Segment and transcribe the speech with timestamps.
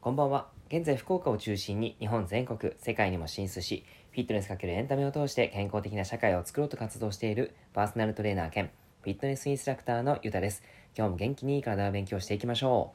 [0.00, 0.48] こんばんは。
[0.66, 8.70] 現在、福岡を中心に日本全国、世界にも進出し、フィットネスかけるエンタメを通して健康的な社会を作ろうと活動しているパーソナルトレーナー兼
[9.02, 10.64] フィットネスインストラクターのゆたです。
[10.98, 12.94] 今日も元気に体を勉強していきましょ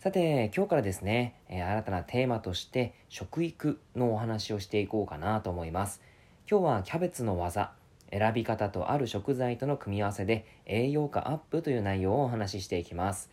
[0.00, 0.02] う。
[0.02, 6.02] さて、今日からですね、え、新たなテーマとして食育のお話をしていこうかなと思います。
[6.50, 7.72] 今日はキャベツの技、
[8.16, 13.28] 選び方とある食材との組み合わせで栄養価アップという内容をお話ししていきます。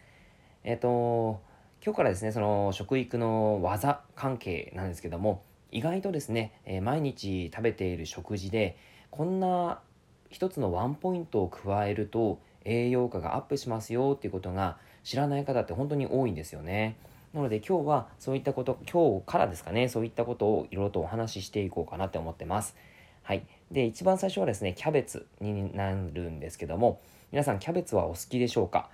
[0.63, 1.39] えっ、と、
[1.85, 8.75] 今日からですね、その食育の技関係なんですけども、意外とですね、えー、毎日食べている食事で、
[9.11, 9.81] こんな
[10.31, 16.97] 一つのワンポイントを加えると栄養価がアップしますよっていうことが知らない方って本当に多いんですよね。
[17.35, 22.75] なので今日はそういったこと、今日からですかね、そういったことをいろいろとお話ししていこうかなって思ってます。
[23.23, 23.45] はい。
[23.71, 26.99] で、一番最初はですね、キャベツになるんですけども、
[27.31, 28.89] 皆さんキャベツはお好きでしょうか？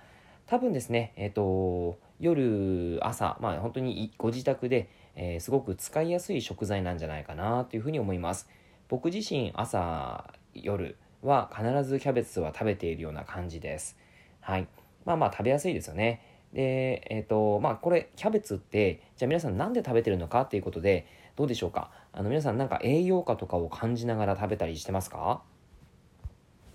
[0.46, 8.48] 多分ですね、えっ、ー、と、夜、朝、まあ本当にご自宅で、えー、すごく使いやすい食材なんじゃないかなというふうに思います。
[8.88, 13.98] 僕自身、朝、夜は必ずキャベツは食べているような感じです。
[14.40, 14.68] はい。
[15.04, 16.22] まあまあ食べやすいですよね。
[16.52, 21.06] で、えっ、ー、と、まあこれ、キャベツって、じゃあ皆さん何で食べてるのかっていうことで、
[21.38, 21.92] どうでしょうか？
[22.12, 25.40] あの皆さんなんか栄養価とかを感じながら食べたりしてますか？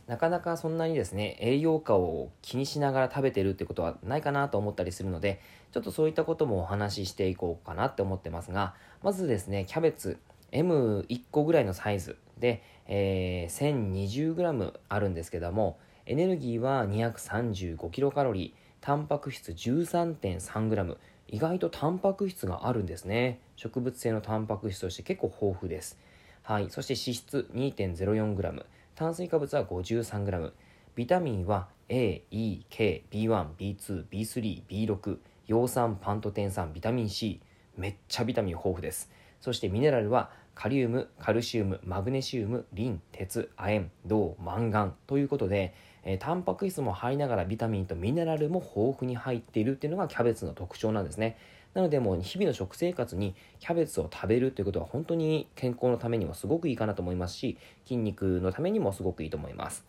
[0.08, 5.42] なかなかそんなにですね、栄養価を気にしながら食べてるってことはないかなと思ったりするので、
[5.74, 10.18] ちょっとそういったこともお話ししていこうかなって思ってますが、まずですね、キャベツ
[10.54, 20.98] M1 個ぐらいのサイズで、えー、1020g あるんですけども、エネルギーは 235kcal、タンパク質 13.3g、
[21.34, 23.40] 意外とタンパク質があるんですね。
[23.56, 25.98] 植物性のタンパク質として結構豊富です。
[26.44, 26.70] はい。
[26.70, 28.66] そして脂質 2.04g。
[28.94, 30.52] 炭水化物は 53g
[30.94, 35.18] ビタミンは A、E、K、B1、B2、B3、B6
[35.48, 37.42] 葉酸、パントテン酸、ビタミン C
[37.76, 39.10] めっちゃビタミン豊富です
[39.42, 45.74] そしてミネラルはカリウム、カルシウム、マグネシウム、リン、鉄、亜鉛、銅、マンガンということで、
[46.06, 51.38] えー、タンパク質も入りながらビタミンとミネラルも豊富に入っているっていうのがキャベツの特徴なんですね。
[51.74, 59.84] なのでもう日々の食生活にキャベツを食べるということは本当に健康のためにもすごくいいかなと思いますし、筋肉のためにもすごくいいと思います。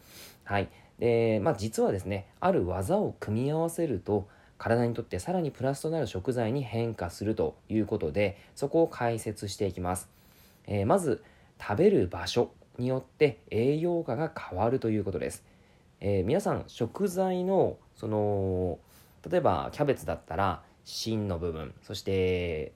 [0.44, 0.68] はい。
[0.98, 10.08] で、まあ実はですね、ある技を組み合わせると、体にとってさらにプラスとなる食材に変化するということで、そこを解説していきます。
[10.66, 11.22] えー、まず、
[11.60, 15.44] 食べる場所によって栄養価が変わるということです。
[16.06, 18.78] えー、皆さん、食材の、その、
[19.30, 22.74] 例えばキャベツだったら、芯の部分そして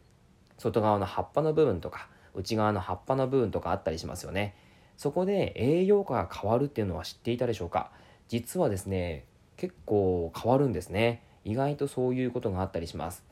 [0.56, 4.56] 外側の葉っぱの部分とか内側の葉っぱの部分とかあったりしますよね。
[4.96, 7.90] そこで栄養価が変わるっていうのは知っていたでしょうか？
[8.28, 9.26] 実はですね
[9.58, 11.22] 結構変わるんですね。
[11.44, 13.22] 意外とそういうことがあったりします。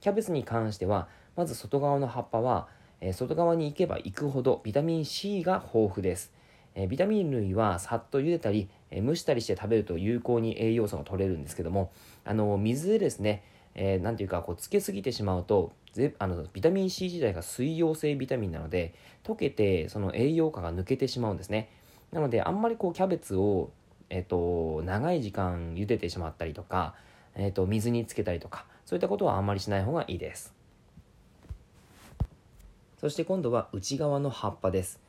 [0.00, 2.68] キャベツに関してはまず外側の葉っぱは、
[3.00, 6.30] えー、外側に行けば行くほどビタミン C が豊富です、
[6.76, 11.90] え、ビタミン類はさっと茹でたり、え、蒸したりして食べると有効に栄養素が取れるんですけども
[12.24, 13.42] あの水でですね
[13.78, 21.70] えー、なんていうかこうつけすぎてしまうとぜあのビタミン C 自体が水溶性ビタミンなので溶けてその栄養価が抜けてしまうんですね。
[22.10, 23.70] なのであんまりこうキャベツを、
[24.08, 26.94] えーと、長い時間茹でてしまったりとか、
[27.34, 30.54] えーと、水につけたりとかそういったことはあんまりしない方がいいです。
[32.98, 35.05] そして今度は内側の葉っぱです。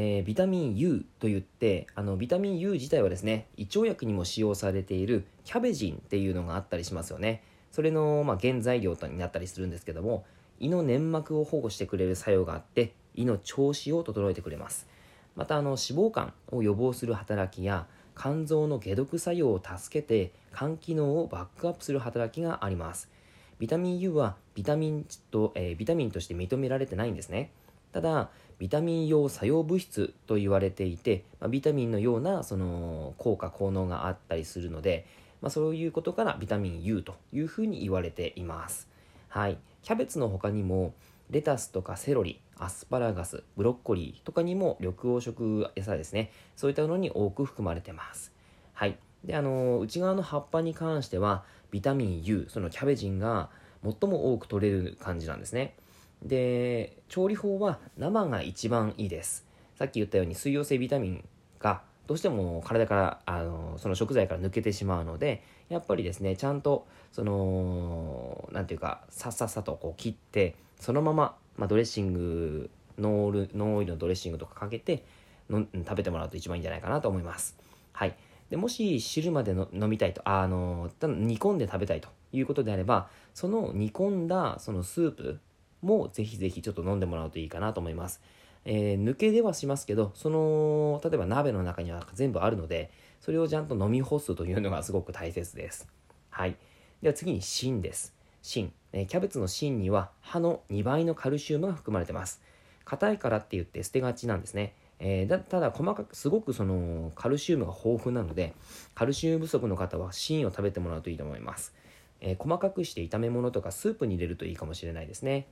[0.00, 7.42] えー、ビタミン U といってあのビタミン U 自体はですね胃腸薬にも使用されているキャベジンっていうのがあったりしますよね。
[7.72, 10.24] それの、まあ、原材料になったりするんですけども
[10.60, 14.86] 胃の粘膜を保護してくれる作用があって胃の調子を整えてくれます。
[15.34, 23.10] またあの脂肪肝を予防する働きや肝臓の解毒作用を助けて肝機能をバックアップする働きがあります。
[23.58, 27.50] ビタミン U はビタミンと、えー、ビタミンとして認められてないんですね。
[27.92, 35.06] ただビタミン用作用物質と言われていて、まあ、ビタミンのようなその効果効能があったりするので
[35.40, 38.88] まあ、そういうことからビタミン U というふうに言われています。
[39.28, 39.58] はい。
[39.82, 40.94] キャベツの他にも、
[41.30, 46.32] レタスとかセロリ、アスパラガス、ブロッコリーとかにも緑黄色野菜ですね。
[46.56, 48.32] そういったものに多く含まれてます。
[48.72, 48.98] はい。
[49.24, 53.50] で、あの、内側の葉っぱに関しては、ビタミン U、そのキャベジンが
[53.84, 55.74] 最も多く取れる感じなんですね。
[56.22, 59.46] で、調理法は生が一番いいです。
[59.78, 61.24] さっき言ったように水溶性ビタミン
[61.60, 75.04] がどうしても体からあのその食材から抜けてしまうのでやっぱりですねちゃんとその何ていうかさっさっさとこう切ってそのまま、まあ、ドレッシングノールノーオイルのドレッシングとかかけて
[75.50, 77.56] の食べてもらうと一番いいんじゃないかなと思います。
[77.92, 78.16] はい。
[78.50, 85.38] でもし汁までの飲みたいとあの煮込んで食べたいということであればその煮込んだそのスープ
[85.82, 88.20] もぜひぜひちょっと飲んでもらうといいかなと思います。
[88.64, 92.90] えー、抜けではしますけどその例えば鍋の中には全部あるので
[93.20, 95.88] それをちゃんと飲み干すというのがすごく大切です。
[96.30, 96.56] はい。
[97.02, 98.14] では次に芯です。
[98.42, 98.72] 芯。
[98.92, 102.40] えー、キャベツの芯には葉の2倍のカルシウムが含まれてます。
[102.84, 104.74] 硬いからって言って捨てがちなんですね。
[105.00, 108.54] えー、だただ細かくすごくそのカルシウムが豊富なので
[108.94, 111.72] カルシウム不足の方は芯を食べてもらうといいと思います、
[112.20, 115.46] えー、細かくして炒め物とかスープに入れるといいかもしれないですね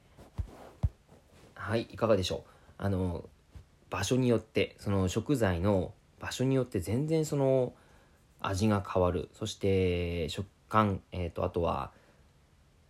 [1.66, 2.50] はいいかがでしょう？
[2.78, 3.28] あの
[3.90, 7.72] 場所によってその食材の場所によって全然その
[8.40, 9.28] 味が変わる。
[9.32, 11.90] そして食感、えーと、あとは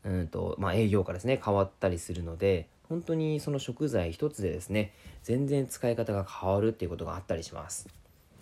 [0.05, 7.89] うんと、まあ、栄養価ですね変わったりするので本当にその食材一つでですね全然使い方が変わるっていうことがあったりします。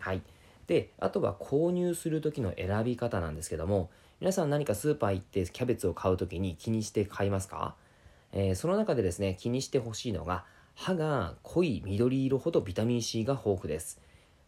[0.00, 0.22] はい。
[0.66, 3.88] であとは購入する時の選び方なんですけども
[4.20, 7.76] 皆さん何かスーパー行ってキャベツを買う時に気にして買いますか、
[8.34, 10.44] えー、その中でですね気にしてほしいのが
[10.74, 14.00] 葉が濃い緑色ほどビタミン C が豊富です。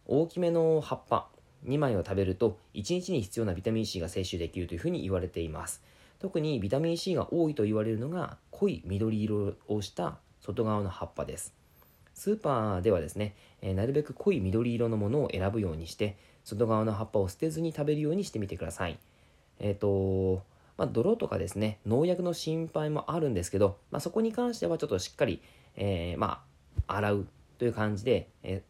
[0.06, 1.28] 大きめの葉っぱ
[1.66, 5.82] 2枚を食べると1日に必要なビタミン C が摂取できるというふうに言われています。
[6.18, 11.54] 特にビタミン C が多いと言われるのが濃い緑色をした外側の葉っぱです。
[12.14, 18.98] スーパーではですね、えー、なるべく濃い緑色のものを選ぶようにして外側の葉っぱを捨てずに食べるようにしてみてください。
[19.60, 20.42] えっ、ー、と
[20.76, 25.40] まあ、泥とかですね農薬の心配もあるんですけど、まあ、そこに関してはちょっとしっかり、
[25.76, 26.42] えー、ま
[26.86, 27.26] あ、洗う
[27.58, 28.62] という感じで、え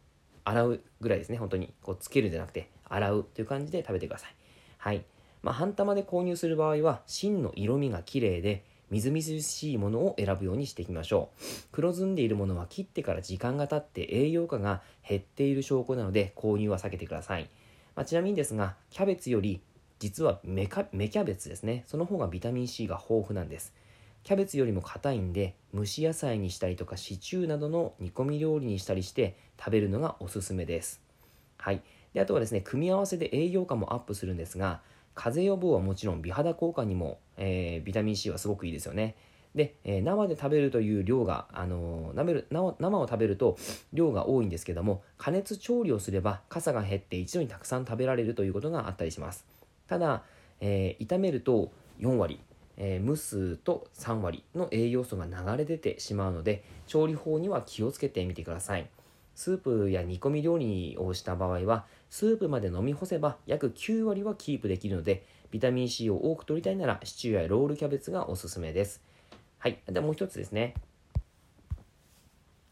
[0.45, 1.73] 洗うぐらいですね本当に。
[1.81, 4.35] こうつけるんじゃなくて洗うという感じで食べてください。
[4.77, 5.03] はい。
[5.43, 11.43] まあ、半玉で購入する場合は芯の色味が綺麗でみずみずしいものを選ぶようにしていきましょう。
[11.73, 17.49] 黒ずんでいるものは切ってから時間が経って栄養価が減っている証拠なので購入は避けてください、
[17.95, 19.61] まあ、ちなみにですがキャベツより
[19.99, 21.83] 実は芽キャベツですね。
[21.87, 23.73] その方がビタミン C が豊富なんです。
[24.23, 31.01] キャベツよりも硬いんで蒸し野菜にしたりとかシチューなどの煮込み料理にしたりして食べるのがおすすめです。
[31.57, 31.81] はい。
[32.13, 34.81] であとはですね組み合わせで栄養価もアップするんですが
[35.15, 39.15] 風邪予防はもちろん美肌効果にも、えー、ビタミン C はすごくいいですよね。
[39.55, 42.45] で、えー、生で食べるという量が、あのー、
[42.79, 43.57] 生を食べると
[43.93, 49.56] 量が多いんですけども加熱調理をすれば傘が減って一度にたくさん食べられるということがあったりします。
[49.87, 50.23] ただ、
[50.59, 52.39] えー、炒めると4割、
[52.77, 58.89] え蒸すと3割の栄養素が流れ出てしまうので調理法には気をつけてみてください。
[59.37, 69.01] スープや煮込み料理をした場合はスープまで飲み干せば約9割はキープできるのでビタミン C を多く取りたいならシチューやロールキャベツがおすすめです。
[69.59, 69.79] はい。
[69.87, 70.73] でもう一つですね。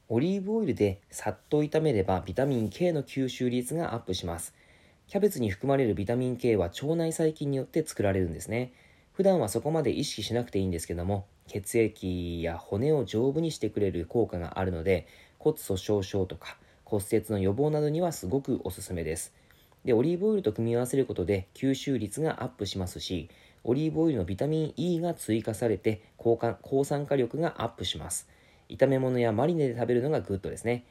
[0.07, 4.53] オリーブオイルでさっと炒めればビタミン K の吸収率がアップします。
[5.07, 8.73] キャベツに含まれるビタミン K は腸内細菌によって作られるんですね
[9.13, 15.07] 普段はそこまで意識しなくていいんですけども血液や骨を丈夫にしてくれる効果があるので
[15.39, 19.33] 骨粗しょう症とか骨折の予防などにはすごくおすすめです。
[19.83, 23.29] で、オリーブオイルと組み合わせることで吸収率がアップしますし、
[23.63, 28.29] オリーブオイルのビタミン E が追加されて抗抗酸化力がアップします。
[28.69, 30.85] 炒め物やマリネで食べるのがグッドですね。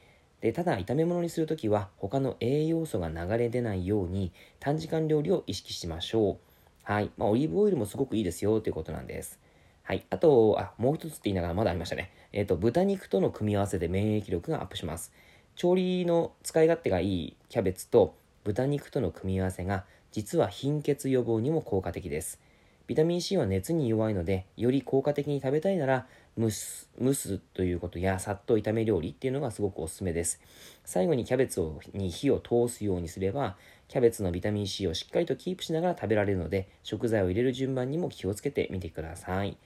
[0.45, 6.37] でただ炒め物にするときは他の栄養素が流れ出ないように短時間料理を意識しましょう。
[6.83, 7.09] はい。
[7.17, 9.39] まあ、オリーブオイルもすごくいいですよということなんです。
[9.81, 10.05] はい。
[10.11, 12.11] あと、あ、もう一つって言いながらまだありましたね。
[12.31, 15.11] えっ、ー、と、豚肉との組み合わせで免疫力がアップします。
[15.55, 22.39] 調理の使い勝手がいいキャベツと豚肉との組み合わせが実は貧血予防にも効果的です。
[22.87, 30.39] ビタミン C は熱に弱いので、より効果的に食べたいなら、蒸す蒸すということや、さっと炒め料理っていうのがすごくおすすめです。
[30.83, 33.55] 最後にキャベツをに火を通すようにすれば、
[33.87, 39.57] キャベツのビタミン C をしっかりとキープしながら食べられるので、食材を入れる順番にも気をつけてみてください。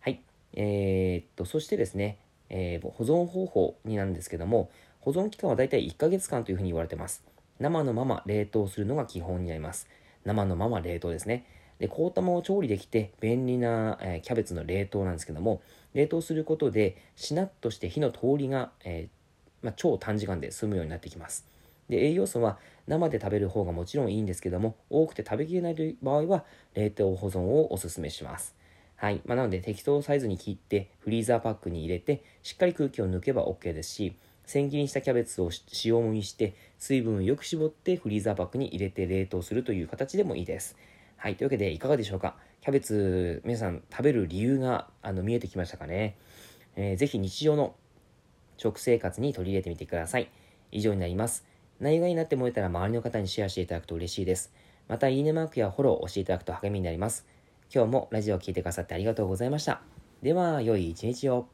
[0.00, 0.20] はい。
[0.54, 7.22] えー、っと、そしてですね、えー、保存方法になんですけども、保存期間はだいたい1ヶ月間というふうに言われてます。
[7.60, 9.88] 生のまま冷凍するのが基本になります。
[10.24, 11.44] 生のまま冷凍ですね。
[11.78, 15.62] で、凍ったまま調理できて便利な、えー、キャベツの冷凍なんですけども、
[15.94, 21.46] 冷凍することでしなっとして火の通りが、えー、まあ、超短時間で済むようになってきます。
[21.88, 28.54] で、栄養素は生で食べる方がもちろんいいんですけども、多くて食べきれない場合は冷凍保存をおすすめします。
[28.96, 29.20] はい。
[29.24, 34.16] まあ、なので適当サイズに切ってフリーザーパックに入れてしっかり空気を抜けば OK ですし、
[34.46, 35.50] 千切りにしたキャベツを
[35.84, 40.76] 塩もみして水分をよく絞ってフリーザーパックに入れて冷凍するという形でもいいです。
[41.24, 42.36] はい、というわけでいかがでしょうか？
[42.60, 46.18] キャベツ皆さん食べる理由があの見えてきましたかね、
[46.76, 47.74] えー、ぜひ日常の
[48.58, 50.30] 食生活に取り入れてみてください。
[50.70, 51.46] 以上になります。
[51.80, 54.52] 内容がいいなって思えたら周りの方にシェアしていただくと嬉しいです。
[54.86, 57.26] また、いいねマークやフォローを押していただくと励みになります。
[57.74, 59.80] 今日もラジオを聴いてくださってありがとうございました。
[60.20, 61.46] では、良い一日を。